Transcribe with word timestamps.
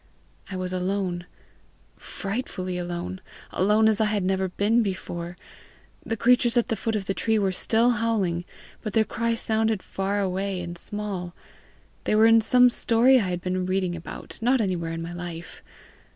I 0.49 0.55
was 0.55 0.73
alone, 0.73 1.27
frightfully 1.95 2.75
alone 2.79 3.21
alone 3.51 3.87
as 3.87 4.01
I 4.01 4.05
had 4.05 4.23
never 4.23 4.47
been 4.49 4.81
before. 4.81 5.37
The 6.03 6.17
creatures 6.17 6.57
at 6.57 6.69
the 6.69 6.75
foot 6.75 6.95
of 6.95 7.05
the 7.05 7.13
tree 7.13 7.37
were 7.37 7.51
still 7.51 7.91
howling, 7.91 8.43
but 8.81 8.93
their 8.93 9.03
cry 9.05 9.35
sounded 9.35 9.83
far 9.83 10.19
away 10.19 10.59
and 10.59 10.75
small; 10.75 11.35
they 12.05 12.15
were 12.15 12.25
in 12.25 12.41
some 12.41 12.71
story 12.71 13.17
I 13.17 13.29
had 13.29 13.41
been 13.43 13.67
reading, 13.67 14.01
not 14.41 14.59
anywhere 14.59 14.91
in 14.91 15.03
my 15.03 15.13
life! 15.13 15.61